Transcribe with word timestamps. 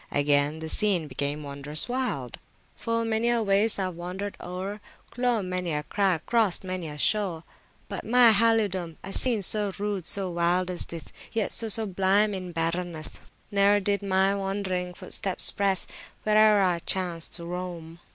Again 0.11 0.57
the 0.57 0.67
scene 0.67 1.07
became 1.07 1.43
wondrous 1.43 1.87
wild: 1.87 2.39
Full 2.75 3.05
many 3.05 3.29
a 3.29 3.43
waste 3.43 3.79
Ive 3.79 3.93
wanderd 3.93 4.35
oer, 4.43 4.81
Clomb 5.11 5.47
many 5.47 5.73
a 5.73 5.83
crag, 5.83 6.25
crossd 6.25 6.63
many 6.63 6.87
a 6.87 6.97
shore, 6.97 7.43
But, 7.87 8.01
by 8.03 8.09
my 8.09 8.31
halidome, 8.31 8.95
A 9.03 9.13
scene 9.13 9.43
so 9.43 9.71
rude, 9.77 10.07
so 10.07 10.31
wild 10.31 10.71
as 10.71 10.87
this, 10.87 11.13
Yet 11.31 11.51
so 11.53 11.69
sublime 11.69 12.33
in 12.33 12.51
barrenness, 12.51 13.19
Neer 13.51 13.79
did 13.79 14.01
my 14.01 14.33
wandering 14.33 14.95
footsteps 14.95 15.51
press, 15.51 15.85
Whereer 16.25 16.63
I 16.63 16.79
chanced 16.79 17.35
to 17.35 17.45
roam. 17.45 17.99